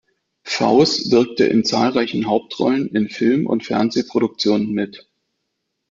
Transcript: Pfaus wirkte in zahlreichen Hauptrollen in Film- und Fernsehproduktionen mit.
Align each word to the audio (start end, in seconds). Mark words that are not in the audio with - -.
Pfaus 0.43 1.11
wirkte 1.11 1.45
in 1.45 1.63
zahlreichen 1.63 2.25
Hauptrollen 2.25 2.87
in 2.87 3.07
Film- 3.07 3.45
und 3.45 3.63
Fernsehproduktionen 3.63 4.71
mit. 4.71 5.07